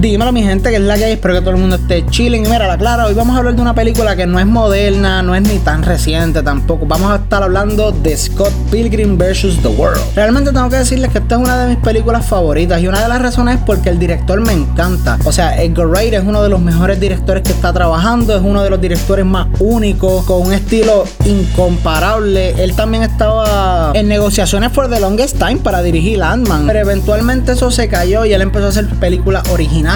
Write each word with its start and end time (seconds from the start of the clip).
Dímelo 0.00 0.30
mi 0.30 0.44
gente 0.44 0.70
que 0.70 0.76
es 0.76 0.82
la 0.82 0.96
que 0.96 1.06
hay, 1.06 1.12
espero 1.14 1.34
que 1.34 1.40
todo 1.40 1.50
el 1.50 1.56
mundo 1.56 1.74
esté 1.74 2.06
chilling. 2.06 2.42
Mira, 2.42 2.68
la 2.68 2.78
clara, 2.78 3.06
hoy 3.06 3.14
vamos 3.14 3.34
a 3.34 3.40
hablar 3.40 3.56
de 3.56 3.62
una 3.62 3.74
película 3.74 4.14
que 4.14 4.28
no 4.28 4.38
es 4.38 4.46
moderna, 4.46 5.22
no 5.22 5.34
es 5.34 5.42
ni 5.42 5.58
tan 5.58 5.82
reciente 5.82 6.40
tampoco. 6.44 6.86
Vamos 6.86 7.10
a 7.10 7.16
estar 7.16 7.42
hablando 7.42 7.90
de 7.90 8.16
Scott 8.16 8.52
Pilgrim 8.70 9.18
vs. 9.18 9.58
The 9.60 9.66
World. 9.66 10.00
Realmente 10.14 10.52
tengo 10.52 10.68
que 10.68 10.76
decirles 10.76 11.10
que 11.10 11.18
esta 11.18 11.34
es 11.34 11.40
una 11.40 11.64
de 11.64 11.74
mis 11.74 11.84
películas 11.84 12.24
favoritas 12.24 12.80
y 12.80 12.86
una 12.86 13.02
de 13.02 13.08
las 13.08 13.20
razones 13.20 13.56
es 13.56 13.60
porque 13.66 13.88
el 13.88 13.98
director 13.98 14.40
me 14.40 14.52
encanta. 14.52 15.18
O 15.24 15.32
sea, 15.32 15.60
Edgar 15.60 15.88
Wright 15.88 16.14
es 16.14 16.22
uno 16.24 16.44
de 16.44 16.48
los 16.48 16.60
mejores 16.60 17.00
directores 17.00 17.42
que 17.42 17.50
está 17.50 17.72
trabajando, 17.72 18.36
es 18.36 18.42
uno 18.44 18.62
de 18.62 18.70
los 18.70 18.80
directores 18.80 19.26
más 19.26 19.48
únicos, 19.58 20.24
con 20.26 20.46
un 20.46 20.52
estilo 20.52 21.06
incomparable. 21.24 22.50
Él 22.62 22.76
también 22.76 23.02
estaba 23.02 23.90
en 23.94 24.06
negociaciones 24.06 24.70
for 24.70 24.88
the 24.88 25.00
longest 25.00 25.38
time 25.38 25.56
para 25.56 25.82
dirigir 25.82 26.22
Ant-Man, 26.22 26.68
pero 26.68 26.78
eventualmente 26.78 27.50
eso 27.50 27.72
se 27.72 27.88
cayó 27.88 28.24
y 28.24 28.32
él 28.32 28.42
empezó 28.42 28.66
a 28.66 28.68
hacer 28.68 28.86
películas 29.00 29.42
originales 29.50 29.87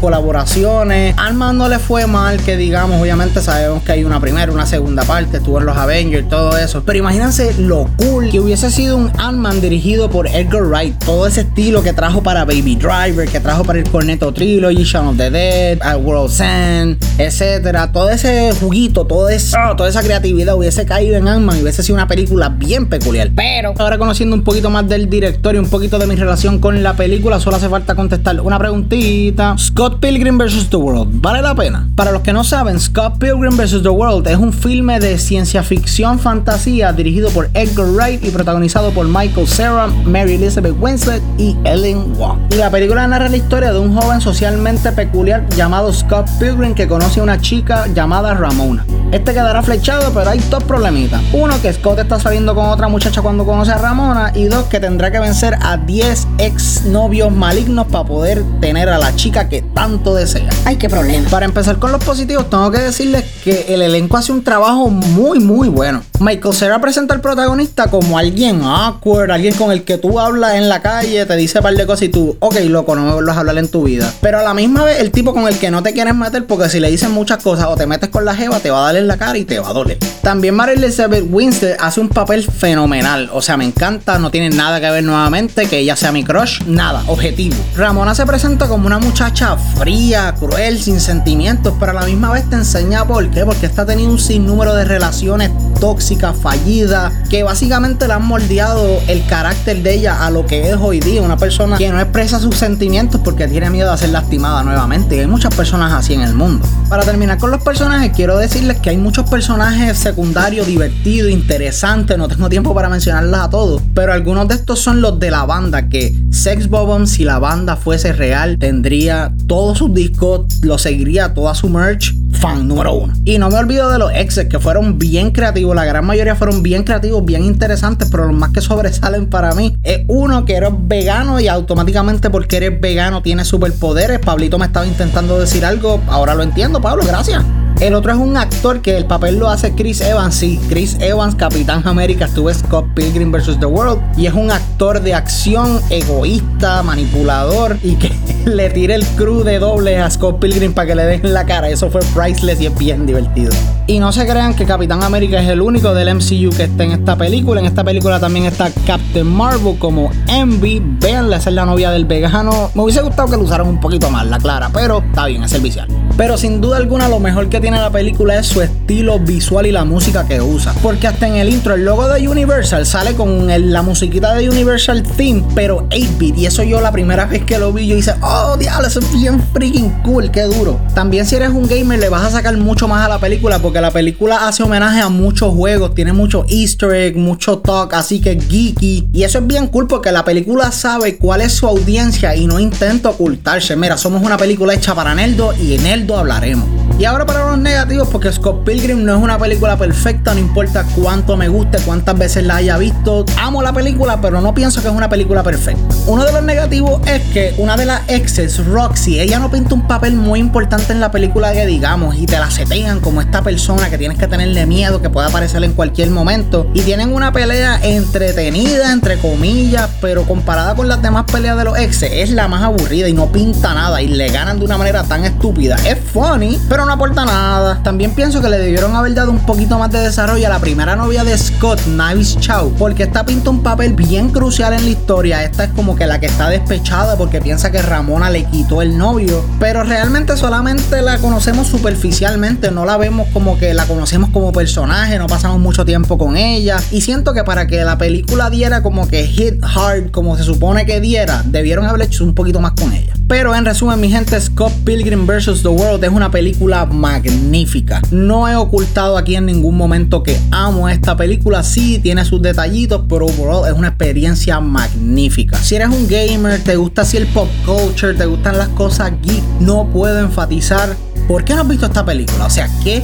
colaboraciones. 0.00 1.14
Ant-Man 1.18 1.58
no 1.58 1.68
le 1.68 1.78
fue 1.78 2.06
mal, 2.06 2.38
que 2.38 2.56
digamos, 2.56 3.00
obviamente 3.00 3.40
sabemos 3.40 3.82
que 3.82 3.92
hay 3.92 4.04
una 4.04 4.20
primera, 4.20 4.50
una 4.52 4.66
segunda 4.66 5.02
parte, 5.02 5.38
estuvo 5.38 5.58
en 5.58 5.66
los 5.66 5.76
Avengers, 5.76 6.28
todo 6.28 6.56
eso. 6.56 6.82
Pero 6.84 6.98
imagínense 6.98 7.54
lo 7.58 7.88
cool 7.98 8.30
que 8.30 8.40
hubiese 8.40 8.70
sido 8.70 8.96
un 8.96 9.10
Ant-Man 9.18 9.60
dirigido 9.60 10.08
por 10.08 10.26
Edgar 10.28 10.62
Wright. 10.62 11.02
Todo 11.04 11.26
ese 11.26 11.42
estilo 11.42 11.82
que 11.82 11.92
trajo 11.92 12.22
para 12.22 12.44
Baby 12.44 12.76
Driver, 12.76 13.28
que 13.28 13.40
trajo 13.40 13.64
para 13.64 13.78
el 13.78 13.90
Cornetto 13.90 14.32
Trilogy, 14.32 14.84
Shaun 14.84 15.08
of 15.08 15.16
the 15.16 15.30
Dead, 15.30 15.78
A 15.82 15.96
World's 15.96 16.40
End, 16.40 16.96
etcétera. 17.18 17.92
Todo 17.92 18.10
ese 18.10 18.52
juguito, 18.60 19.04
todo 19.06 19.28
eso, 19.28 19.56
toda 19.76 19.88
esa 19.88 20.02
creatividad 20.02 20.54
hubiese 20.56 20.86
caído 20.86 21.16
en 21.16 21.28
Ant-Man 21.28 21.58
y 21.58 21.62
hubiese 21.62 21.82
sido 21.82 21.96
una 21.96 22.08
película 22.08 22.48
bien 22.48 22.86
peculiar. 22.86 23.30
Pero 23.34 23.74
ahora 23.78 23.98
conociendo 23.98 24.36
un 24.36 24.44
poquito 24.44 24.70
más 24.70 24.88
del 24.88 25.10
director 25.10 25.54
y 25.54 25.58
un 25.58 25.68
poquito 25.68 25.98
de 25.98 26.06
mi 26.06 26.14
relación 26.14 26.58
con 26.58 26.82
la 26.82 26.94
película, 26.94 27.40
solo 27.40 27.56
hace 27.56 27.68
falta 27.68 27.94
contestar 27.94 28.40
una 28.40 28.58
preguntita 28.58 29.33
Scott 29.58 29.98
Pilgrim 29.98 30.38
vs. 30.38 30.70
The 30.70 30.76
World. 30.76 31.20
¿Vale 31.20 31.42
la 31.42 31.56
pena? 31.56 31.88
Para 31.96 32.12
los 32.12 32.22
que 32.22 32.32
no 32.32 32.44
saben, 32.44 32.78
Scott 32.78 33.18
Pilgrim 33.18 33.56
vs. 33.56 33.82
The 33.82 33.88
World 33.88 34.28
es 34.28 34.36
un 34.36 34.52
filme 34.52 35.00
de 35.00 35.18
ciencia 35.18 35.64
ficción 35.64 36.20
fantasía 36.20 36.92
dirigido 36.92 37.30
por 37.30 37.50
Edgar 37.54 37.86
Wright 37.86 38.24
y 38.24 38.30
protagonizado 38.30 38.92
por 38.92 39.08
Michael 39.08 39.48
Cera, 39.48 39.88
Mary 40.04 40.34
Elizabeth 40.34 40.76
Winslet 40.78 41.22
y 41.36 41.56
Ellen 41.64 42.14
Wong. 42.16 42.38
Y 42.52 42.56
la 42.56 42.70
película 42.70 43.06
narra 43.08 43.28
la 43.28 43.36
historia 43.36 43.72
de 43.72 43.80
un 43.80 43.96
joven 43.96 44.20
socialmente 44.20 44.92
peculiar 44.92 45.48
llamado 45.56 45.92
Scott 45.92 46.28
Pilgrim 46.38 46.74
que 46.74 46.86
conoce 46.86 47.18
a 47.18 47.24
una 47.24 47.40
chica 47.40 47.88
llamada 47.88 48.34
Ramona. 48.34 48.86
Este 49.10 49.32
quedará 49.32 49.62
flechado, 49.62 50.12
pero 50.12 50.30
hay 50.30 50.38
dos 50.50 50.62
problemitas. 50.64 51.20
Uno, 51.32 51.60
que 51.60 51.72
Scott 51.72 51.98
está 51.98 52.20
saliendo 52.20 52.54
con 52.54 52.66
otra 52.66 52.88
muchacha 52.88 53.22
cuando 53.22 53.44
conoce 53.44 53.72
a 53.72 53.78
Ramona. 53.78 54.32
Y 54.34 54.44
dos, 54.44 54.64
que 54.64 54.80
tendrá 54.80 55.10
que 55.10 55.18
vencer 55.18 55.56
a 55.60 55.76
10 55.76 56.28
ex 56.38 56.84
novios 56.86 57.32
malignos 57.32 57.86
para 57.86 58.04
poder 58.04 58.44
tener 58.60 58.88
a 58.88 58.98
la 58.98 59.14
chica 59.14 59.23
chica 59.24 59.48
que 59.48 59.62
tanto 59.62 60.14
desea. 60.14 60.50
Ay, 60.66 60.76
qué 60.76 60.90
problema. 60.90 61.30
Para 61.30 61.46
empezar 61.46 61.78
con 61.78 61.90
los 61.90 62.04
positivos, 62.04 62.50
tengo 62.50 62.70
que 62.70 62.78
decirles 62.78 63.24
que 63.42 63.64
el 63.70 63.80
elenco 63.80 64.18
hace 64.18 64.32
un 64.32 64.44
trabajo 64.44 64.90
muy, 64.90 65.40
muy 65.40 65.68
bueno. 65.68 66.02
Michael 66.20 66.54
Cera 66.54 66.78
presenta 66.78 67.14
al 67.14 67.22
protagonista 67.22 67.86
como 67.86 68.18
alguien 68.18 68.60
awkward, 68.62 69.30
alguien 69.30 69.54
con 69.54 69.72
el 69.72 69.84
que 69.84 69.96
tú 69.96 70.20
hablas 70.20 70.56
en 70.56 70.68
la 70.68 70.82
calle, 70.82 71.24
te 71.24 71.36
dice 71.36 71.60
un 71.60 71.62
par 71.62 71.74
de 71.74 71.86
cosas 71.86 72.02
y 72.02 72.08
tú, 72.10 72.36
ok, 72.38 72.56
loco, 72.68 72.94
no 72.94 73.06
me 73.06 73.14
vuelvas 73.14 73.38
a 73.38 73.40
hablar 73.40 73.56
en 73.56 73.68
tu 73.68 73.84
vida. 73.84 74.12
Pero 74.20 74.40
a 74.40 74.42
la 74.42 74.52
misma 74.52 74.84
vez, 74.84 75.00
el 75.00 75.10
tipo 75.10 75.32
con 75.32 75.48
el 75.48 75.58
que 75.58 75.70
no 75.70 75.82
te 75.82 75.94
quieres 75.94 76.14
meter, 76.14 76.46
porque 76.46 76.68
si 76.68 76.78
le 76.78 76.90
dicen 76.90 77.10
muchas 77.10 77.42
cosas 77.42 77.68
o 77.68 77.76
te 77.76 77.86
metes 77.86 78.10
con 78.10 78.26
la 78.26 78.34
jeva, 78.34 78.60
te 78.60 78.70
va 78.70 78.82
a 78.82 78.92
dar 78.92 78.96
en 78.96 79.08
la 79.08 79.16
cara 79.16 79.38
y 79.38 79.46
te 79.46 79.58
va 79.58 79.70
a 79.70 79.72
doler. 79.72 79.96
También 80.20 80.54
Mary 80.54 80.74
Elizabeth 80.74 81.24
Winstead 81.30 81.78
hace 81.80 81.98
un 81.98 82.10
papel 82.10 82.44
fenomenal. 82.44 83.30
O 83.32 83.40
sea, 83.40 83.56
me 83.56 83.64
encanta, 83.64 84.18
no 84.18 84.30
tiene 84.30 84.50
nada 84.50 84.82
que 84.82 84.90
ver 84.90 85.02
nuevamente 85.02 85.66
que 85.66 85.78
ella 85.78 85.96
sea 85.96 86.12
mi 86.12 86.24
crush, 86.24 86.62
nada, 86.66 87.02
objetivo. 87.06 87.56
Ramona 87.74 88.14
se 88.14 88.26
presenta 88.26 88.68
como 88.68 88.86
una 88.86 88.98
muchacha 88.98 89.13
muchacha 89.14 89.56
fría, 89.56 90.34
cruel, 90.40 90.82
sin 90.82 90.98
sentimientos, 90.98 91.72
pero 91.78 91.92
a 91.92 91.94
la 91.94 92.04
misma 92.04 92.32
vez 92.32 92.50
te 92.50 92.56
enseña 92.56 93.06
por 93.06 93.30
qué, 93.30 93.44
porque 93.44 93.66
está 93.66 93.86
teniendo 93.86 94.14
un 94.14 94.18
sinnúmero 94.18 94.74
de 94.74 94.84
relaciones 94.84 95.52
tóxicas, 95.84 96.34
fallidas, 96.34 97.12
que 97.28 97.42
básicamente 97.42 98.06
le 98.06 98.14
han 98.14 98.24
moldeado 98.24 99.02
el 99.06 99.22
carácter 99.26 99.82
de 99.82 99.96
ella 99.96 100.24
a 100.24 100.30
lo 100.30 100.46
que 100.46 100.70
es 100.70 100.78
hoy 100.80 100.98
día, 100.98 101.20
una 101.20 101.36
persona 101.36 101.76
que 101.76 101.90
no 101.90 102.00
expresa 102.00 102.40
sus 102.40 102.56
sentimientos 102.56 103.20
porque 103.22 103.46
tiene 103.48 103.68
miedo 103.68 103.92
a 103.92 103.96
ser 103.98 104.08
lastimada 104.08 104.62
nuevamente, 104.62 105.16
y 105.16 105.18
hay 105.18 105.26
muchas 105.26 105.54
personas 105.54 105.92
así 105.92 106.14
en 106.14 106.22
el 106.22 106.32
mundo. 106.32 106.66
Para 106.88 107.02
terminar 107.02 107.36
con 107.36 107.50
los 107.50 107.62
personajes, 107.62 108.12
quiero 108.16 108.38
decirles 108.38 108.78
que 108.78 108.88
hay 108.88 108.96
muchos 108.96 109.28
personajes 109.28 109.98
secundarios 109.98 110.66
divertidos, 110.66 111.30
interesantes, 111.30 112.16
no 112.16 112.28
tengo 112.28 112.48
tiempo 112.48 112.74
para 112.74 112.88
mencionarlos 112.88 113.38
a 113.38 113.50
todos, 113.50 113.82
pero 113.92 114.14
algunos 114.14 114.48
de 114.48 114.54
estos 114.54 114.80
son 114.80 115.02
los 115.02 115.20
de 115.20 115.30
la 115.30 115.44
banda, 115.44 115.90
que 115.90 116.16
Sex 116.30 116.70
Bobom, 116.70 117.06
si 117.06 117.24
la 117.24 117.38
banda 117.38 117.76
fuese 117.76 118.14
real, 118.14 118.56
tendría 118.58 119.34
todos 119.46 119.76
sus 119.76 119.92
discos, 119.92 120.46
lo 120.62 120.78
seguiría 120.78 121.34
toda 121.34 121.54
su 121.54 121.68
merch, 121.68 122.14
fan 122.44 122.68
número 122.68 122.92
uno. 122.92 123.14
Y 123.24 123.38
no 123.38 123.48
me 123.48 123.56
olvido 123.56 123.88
de 123.88 123.98
los 123.98 124.12
exes 124.12 124.48
que 124.50 124.60
fueron 124.60 124.98
bien 124.98 125.30
creativos, 125.30 125.74
la 125.74 125.86
gran 125.86 126.04
mayoría 126.04 126.36
fueron 126.36 126.62
bien 126.62 126.84
creativos, 126.84 127.24
bien 127.24 127.42
interesantes, 127.42 128.08
pero 128.10 128.26
los 128.26 128.36
más 128.36 128.50
que 128.50 128.60
sobresalen 128.60 129.30
para 129.30 129.54
mí 129.54 129.78
es 129.82 130.00
uno 130.08 130.44
que 130.44 130.56
eres 130.56 130.72
vegano 130.76 131.40
y 131.40 131.48
automáticamente 131.48 132.28
porque 132.28 132.58
eres 132.58 132.78
vegano 132.78 133.22
tienes 133.22 133.48
superpoderes. 133.48 134.18
Pablito 134.18 134.58
me 134.58 134.66
estaba 134.66 134.86
intentando 134.86 135.40
decir 135.40 135.64
algo, 135.64 136.02
ahora 136.06 136.34
lo 136.34 136.42
entiendo, 136.42 136.82
Pablo, 136.82 137.02
gracias. 137.06 137.42
El 137.80 137.94
otro 137.94 138.12
es 138.12 138.18
un 138.18 138.36
actor 138.36 138.80
que 138.82 138.96
el 138.96 139.04
papel 139.04 139.38
lo 139.38 139.50
hace 139.50 139.74
Chris 139.74 140.00
Evans. 140.00 140.36
Sí, 140.36 140.60
Chris 140.68 140.96
Evans, 141.00 141.34
Capitán 141.34 141.82
América, 141.86 142.26
estuvo 142.26 142.52
Scott 142.54 142.86
Pilgrim 142.94 143.32
vs. 143.32 143.58
The 143.58 143.66
World. 143.66 144.00
Y 144.16 144.26
es 144.26 144.32
un 144.32 144.52
actor 144.52 145.02
de 145.02 145.12
acción 145.12 145.80
egoísta, 145.90 146.82
manipulador 146.84 147.76
y 147.82 147.96
que 147.96 148.12
le 148.46 148.70
tire 148.70 148.94
el 148.94 149.04
crew 149.16 149.42
de 149.42 149.58
doble 149.58 149.98
a 149.98 150.08
Scott 150.08 150.38
Pilgrim 150.38 150.72
para 150.72 150.86
que 150.88 150.94
le 150.94 151.04
den 151.04 151.34
la 151.34 151.44
cara. 151.46 151.68
Eso 151.68 151.90
fue 151.90 152.00
priceless 152.34 152.60
y 152.60 152.66
es 152.66 152.78
bien 152.78 153.06
divertido. 153.06 153.52
Y 153.86 153.98
no 153.98 154.12
se 154.12 154.26
crean 154.26 154.54
que 154.54 154.64
Capitán 154.64 155.02
América 155.02 155.40
es 155.40 155.48
el 155.48 155.60
único 155.60 155.94
del 155.94 156.14
MCU 156.14 156.50
que 156.56 156.64
está 156.64 156.84
en 156.84 156.92
esta 156.92 157.16
película. 157.16 157.60
En 157.60 157.66
esta 157.66 157.84
película 157.84 158.18
también 158.18 158.46
está 158.46 158.70
Captain 158.86 159.26
Marvel 159.26 159.78
como 159.78 160.10
Envy. 160.28 160.80
Veanle, 160.82 161.36
esa 161.36 161.50
es 161.50 161.54
la 161.54 161.66
novia 161.66 161.90
del 161.90 162.04
vegano. 162.04 162.70
Me 162.74 162.82
hubiese 162.82 163.02
gustado 163.02 163.28
que 163.28 163.36
lo 163.36 163.42
usaran 163.42 163.68
un 163.68 163.80
poquito 163.80 164.10
más, 164.10 164.26
la 164.26 164.38
clara, 164.38 164.70
pero 164.72 164.98
está 164.98 165.26
bien, 165.26 165.42
es 165.42 165.52
el 165.52 165.60
visual. 165.60 165.88
Pero 166.16 166.36
sin 166.36 166.60
duda 166.60 166.76
alguna 166.76 167.08
lo 167.08 167.18
mejor 167.18 167.48
que 167.48 167.60
tiene 167.60 167.76
la 167.76 167.90
película 167.90 168.38
es 168.38 168.46
su 168.46 168.62
estilo 168.62 169.18
visual 169.18 169.66
y 169.66 169.72
la 169.72 169.84
música 169.84 170.26
que 170.26 170.40
usa. 170.40 170.72
Porque 170.82 171.08
hasta 171.08 171.26
en 171.26 171.36
el 171.36 171.48
intro 171.48 171.74
el 171.74 171.84
logo 171.84 172.08
de 172.08 172.28
Universal 172.28 172.86
sale 172.86 173.14
con 173.14 173.48
la 173.72 173.82
musiquita 173.82 174.34
de 174.34 174.48
Universal 174.48 175.02
Theme, 175.02 175.44
pero 175.54 175.88
8-bit. 175.88 176.38
Y 176.38 176.46
eso 176.46 176.62
yo 176.62 176.80
la 176.80 176.92
primera 176.92 177.26
vez 177.26 177.44
que 177.44 177.58
lo 177.58 177.72
vi 177.72 177.88
yo 177.88 177.96
hice, 177.96 178.14
oh 178.22 178.56
diablo, 178.56 178.86
eso 178.86 179.00
es 179.00 179.12
bien 179.12 179.42
freaking 179.52 179.90
cool, 180.02 180.30
qué 180.30 180.42
duro. 180.42 180.80
También 180.94 181.26
si 181.26 181.34
eres 181.34 181.50
un 181.50 181.66
gamer 181.66 181.98
le 181.98 182.08
vas 182.08 182.22
a 182.22 182.30
sacar 182.30 182.56
mucho 182.56 182.86
más 182.86 183.04
a 183.04 183.08
la 183.08 183.18
película 183.18 183.58
porque 183.58 183.80
la 183.80 183.90
película 183.90 184.46
hace 184.46 184.62
homenaje 184.62 185.00
a 185.00 185.08
muchos 185.08 185.52
juegos, 185.52 185.94
tiene 185.94 186.12
mucho 186.12 186.44
easter 186.48 186.92
egg, 186.92 187.16
mucho 187.16 187.58
talk, 187.58 187.92
así 187.94 188.20
que 188.20 188.38
geeky. 188.40 189.08
Y 189.12 189.24
eso 189.24 189.38
es 189.38 189.46
bien 189.46 189.66
cool 189.66 189.88
porque 189.88 190.12
la 190.12 190.24
película 190.24 190.70
sabe 190.70 191.16
cuál 191.16 191.40
es 191.40 191.52
su 191.52 191.66
audiencia 191.66 192.36
y 192.36 192.46
no 192.46 192.60
intenta 192.60 193.10
ocultarse. 193.10 193.74
Mira, 193.74 193.96
somos 193.96 194.22
una 194.22 194.36
película 194.36 194.74
hecha 194.74 194.94
para 194.94 195.14
Neldo 195.14 195.52
y 195.54 195.74
en 195.74 196.03
Hablaremos. 196.12 196.83
Y 196.96 197.06
ahora 197.06 197.26
para 197.26 197.50
los 197.50 197.58
negativos, 197.58 198.06
porque 198.08 198.30
Scott 198.30 198.62
Pilgrim 198.64 199.04
no 199.04 199.16
es 199.16 199.22
una 199.22 199.36
película 199.36 199.76
perfecta, 199.76 200.32
no 200.32 200.38
importa 200.38 200.86
cuánto 200.94 201.36
me 201.36 201.48
guste, 201.48 201.78
cuántas 201.84 202.16
veces 202.16 202.44
la 202.44 202.56
haya 202.56 202.78
visto. 202.78 203.24
Amo 203.36 203.62
la 203.62 203.72
película, 203.72 204.20
pero 204.20 204.40
no 204.40 204.54
pienso 204.54 204.80
que 204.80 204.86
es 204.86 204.94
una 204.94 205.08
película 205.08 205.42
perfecta. 205.42 205.82
Uno 206.06 206.24
de 206.24 206.32
los 206.32 206.44
negativos 206.44 207.00
es 207.08 207.20
que 207.32 207.52
una 207.58 207.76
de 207.76 207.86
las 207.86 208.08
exes, 208.08 208.64
Roxy, 208.64 209.18
ella 209.18 209.40
no 209.40 209.50
pinta 209.50 209.74
un 209.74 209.88
papel 209.88 210.14
muy 210.14 210.38
importante 210.38 210.92
en 210.92 211.00
la 211.00 211.10
película 211.10 211.52
que 211.52 211.66
digamos, 211.66 212.14
y 212.14 212.26
te 212.26 212.38
la 212.38 212.48
setean 212.48 213.00
como 213.00 213.20
esta 213.20 213.42
persona 213.42 213.90
que 213.90 213.98
tienes 213.98 214.16
que 214.16 214.28
tenerle 214.28 214.64
miedo, 214.64 215.02
que 215.02 215.10
puede 215.10 215.26
aparecer 215.26 215.64
en 215.64 215.72
cualquier 215.72 216.10
momento. 216.10 216.68
Y 216.74 216.82
tienen 216.82 217.12
una 217.12 217.32
pelea 217.32 217.80
entretenida, 217.82 218.92
entre 218.92 219.18
comillas, 219.18 219.90
pero 220.00 220.22
comparada 220.22 220.76
con 220.76 220.86
las 220.86 221.02
demás 221.02 221.24
peleas 221.24 221.58
de 221.58 221.64
los 221.64 221.76
exes, 221.76 222.10
es 222.12 222.30
la 222.30 222.46
más 222.46 222.62
aburrida 222.62 223.08
y 223.08 223.12
no 223.12 223.32
pinta 223.32 223.74
nada 223.74 224.00
y 224.00 224.06
le 224.06 224.28
ganan 224.28 224.60
de 224.60 224.64
una 224.64 224.78
manera 224.78 225.02
tan 225.02 225.24
estúpida. 225.24 225.76
Es 225.84 225.98
funny, 225.98 226.56
pero 226.68 226.83
no 226.84 226.92
aporta 226.92 227.24
nada. 227.24 227.82
También 227.82 228.12
pienso 228.14 228.40
que 228.40 228.48
le 228.48 228.58
debieron 228.58 228.94
haber 228.94 229.14
dado 229.14 229.30
un 229.30 229.44
poquito 229.46 229.78
más 229.78 229.90
de 229.90 230.00
desarrollo 230.00 230.46
a 230.46 230.50
la 230.50 230.58
primera 230.58 230.96
novia 230.96 231.24
de 231.24 231.36
Scott, 231.36 231.80
Nice 231.86 232.38
Chow, 232.40 232.72
porque 232.78 233.04
esta 233.04 233.24
pinta 233.24 233.50
un 233.50 233.62
papel 233.62 233.94
bien 233.94 234.30
crucial 234.30 234.72
en 234.72 234.84
la 234.84 234.90
historia. 234.90 235.42
Esta 235.44 235.64
es 235.64 235.70
como 235.70 235.96
que 235.96 236.06
la 236.06 236.20
que 236.20 236.26
está 236.26 236.48
despechada 236.48 237.16
porque 237.16 237.40
piensa 237.40 237.70
que 237.70 237.82
Ramona 237.82 238.30
le 238.30 238.44
quitó 238.44 238.82
el 238.82 238.96
novio, 238.98 239.44
pero 239.58 239.82
realmente 239.82 240.36
solamente 240.36 241.02
la 241.02 241.18
conocemos 241.18 241.66
superficialmente, 241.66 242.70
no 242.70 242.84
la 242.84 242.96
vemos 242.96 243.28
como 243.32 243.58
que 243.58 243.74
la 243.74 243.86
conocemos 243.86 244.30
como 244.30 244.52
personaje, 244.52 245.18
no 245.18 245.26
pasamos 245.26 245.58
mucho 245.58 245.84
tiempo 245.84 246.18
con 246.18 246.36
ella 246.36 246.80
y 246.90 247.00
siento 247.00 247.32
que 247.32 247.44
para 247.44 247.66
que 247.66 247.84
la 247.84 247.98
película 247.98 248.50
diera 248.50 248.82
como 248.82 249.08
que 249.08 249.26
hit 249.26 249.62
hard 249.62 250.10
como 250.10 250.36
se 250.36 250.44
supone 250.44 250.86
que 250.86 251.00
diera, 251.00 251.42
debieron 251.44 251.86
haber 251.86 252.02
hecho 252.02 252.24
un 252.24 252.34
poquito 252.34 252.60
más 252.60 252.72
con 252.72 252.92
ella. 252.92 253.14
Pero 253.26 253.54
en 253.54 253.64
resumen, 253.64 254.00
mi 254.00 254.10
gente, 254.10 254.38
Scott 254.38 254.72
Pilgrim 254.84 255.26
vs. 255.26 255.62
The 255.62 255.68
World 255.68 256.04
es 256.04 256.10
una 256.10 256.30
película 256.30 256.84
magnífica. 256.84 258.02
No 258.10 258.48
he 258.48 258.54
ocultado 258.54 259.16
aquí 259.16 259.34
en 259.34 259.46
ningún 259.46 259.76
momento 259.76 260.22
que 260.22 260.38
amo 260.50 260.88
esta 260.88 261.16
película. 261.16 261.62
Sí, 261.62 261.98
tiene 261.98 262.24
sus 262.24 262.42
detallitos, 262.42 263.02
pero 263.08 263.26
overall 263.26 263.66
es 263.66 263.72
una 263.72 263.88
experiencia 263.88 264.60
magnífica. 264.60 265.56
Si 265.56 265.74
eres 265.74 265.88
un 265.88 266.06
gamer, 266.06 266.62
te 266.62 266.76
gusta 266.76 267.02
así 267.02 267.16
el 267.16 267.26
pop 267.28 267.48
culture, 267.64 268.14
te 268.14 268.26
gustan 268.26 268.58
las 268.58 268.68
cosas 268.68 269.12
geek, 269.22 269.42
no 269.60 269.88
puedo 269.90 270.20
enfatizar 270.20 270.94
por 271.26 271.44
qué 271.44 271.54
no 271.54 271.62
has 271.62 271.68
visto 271.68 271.86
esta 271.86 272.04
película. 272.04 272.44
O 272.44 272.50
sea, 272.50 272.68
¿qué 272.82 273.02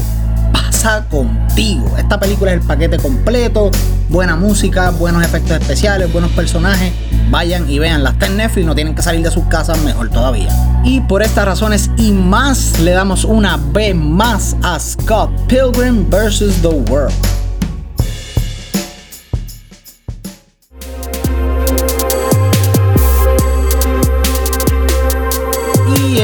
contigo? 1.08 1.94
Esta 1.98 2.18
película 2.18 2.52
es 2.52 2.60
el 2.60 2.66
paquete 2.66 2.96
completo, 2.98 3.70
buena 4.08 4.34
música, 4.36 4.90
buenos 4.90 5.22
efectos 5.22 5.60
especiales, 5.60 6.10
buenos 6.12 6.30
personajes 6.32 6.92
vayan 7.30 7.70
y 7.70 7.78
vean 7.78 8.02
las 8.02 8.14
en 8.22 8.66
no 8.66 8.74
tienen 8.74 8.94
que 8.94 9.02
salir 9.02 9.22
de 9.22 9.30
sus 9.30 9.44
casas, 9.44 9.78
mejor 9.82 10.08
todavía. 10.10 10.48
Y 10.84 11.00
por 11.02 11.22
estas 11.22 11.44
razones 11.44 11.90
y 11.96 12.12
más, 12.12 12.78
le 12.80 12.92
damos 12.92 13.24
una 13.24 13.56
B 13.56 13.94
más 13.94 14.56
a 14.62 14.78
Scott 14.78 15.30
Pilgrim 15.46 16.08
vs. 16.10 16.60
The 16.62 16.68
World. 16.90 17.39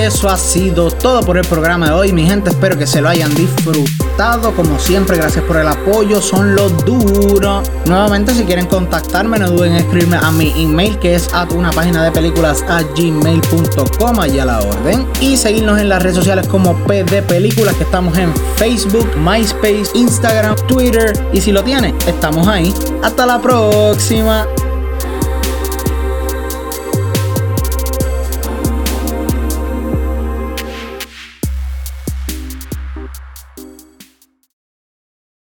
Eso 0.06 0.28
ha 0.28 0.36
sido 0.36 0.90
todo 0.90 1.20
por 1.22 1.36
el 1.36 1.44
programa 1.44 1.86
de 1.86 1.92
hoy, 1.92 2.12
mi 2.12 2.26
gente. 2.26 2.50
Espero 2.50 2.78
que 2.78 2.86
se 2.86 3.00
lo 3.00 3.08
hayan 3.08 3.34
disfrutado. 3.34 4.54
Como 4.54 4.78
siempre, 4.78 5.16
gracias 5.16 5.44
por 5.44 5.56
el 5.56 5.66
apoyo. 5.66 6.22
Son 6.22 6.54
los 6.54 6.84
duros. 6.84 7.68
Nuevamente, 7.86 8.32
si 8.32 8.44
quieren 8.44 8.66
contactarme, 8.66 9.38
no 9.38 9.50
duden 9.50 9.72
en 9.72 9.78
escribirme 9.78 10.16
a 10.16 10.30
mi 10.30 10.52
email 10.56 10.98
que 10.98 11.14
es 11.14 11.32
a 11.34 11.44
una 11.52 11.70
página 11.70 12.04
de 12.04 12.12
películas 12.12 12.64
a 12.68 12.82
gmail.com. 12.82 14.20
Allá 14.20 14.44
la 14.44 14.60
orden. 14.60 15.06
Y 15.20 15.36
seguirnos 15.36 15.80
en 15.80 15.88
las 15.88 16.02
redes 16.02 16.16
sociales 16.16 16.46
como 16.46 16.74
PD 16.84 17.22
Películas, 17.22 17.74
que 17.74 17.82
estamos 17.82 18.16
en 18.16 18.32
Facebook, 18.56 19.08
MySpace, 19.16 19.90
Instagram, 19.94 20.54
Twitter. 20.68 21.12
Y 21.32 21.40
si 21.40 21.50
lo 21.50 21.64
tiene, 21.64 21.94
estamos 22.06 22.46
ahí. 22.46 22.72
Hasta 23.02 23.26
la 23.26 23.40
próxima. 23.40 24.46